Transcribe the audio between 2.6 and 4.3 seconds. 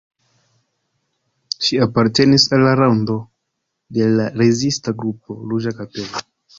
la rondo de la